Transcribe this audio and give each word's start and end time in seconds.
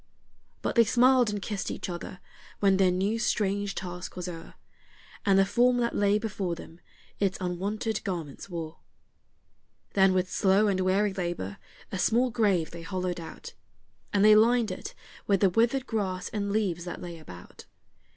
But 0.63 0.73
they 0.73 0.83
smiled 0.83 1.29
and 1.29 1.39
kissed 1.39 1.69
each 1.69 1.87
other 1.87 2.21
when 2.59 2.77
their 2.77 2.89
new 2.89 3.19
strange 3.19 3.75
task 3.75 4.15
was 4.15 4.27
o'er, 4.27 4.55
And 5.27 5.37
the 5.37 5.45
form 5.45 5.77
that 5.77 5.95
lay 5.95 6.17
before 6.17 6.55
them 6.55 6.79
its 7.19 7.37
unwonted 7.39 8.03
garments 8.03 8.49
wore. 8.49 8.79
Then 9.93 10.13
with 10.15 10.27
slow 10.31 10.67
and 10.67 10.79
weary 10.79 11.13
labor 11.13 11.57
a 11.91 11.99
small 11.99 12.31
grave 12.31 12.71
they 12.71 12.81
hollowed 12.81 13.19
out, 13.19 13.53
And 14.11 14.25
they 14.25 14.35
lined 14.35 14.71
it 14.71 14.95
with 15.27 15.41
the 15.41 15.51
withered 15.51 15.85
grass 15.85 16.29
and 16.29 16.51
leaves 16.51 16.83
that 16.85 16.99
lay 16.99 17.19
about. 17.19 17.67